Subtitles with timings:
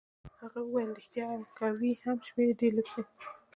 [0.41, 3.03] هغه وویل: ریښتیا وایم، که وي هم شمېر يې ډېر لږ دی.